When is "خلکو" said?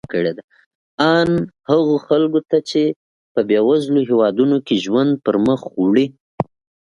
2.07-2.39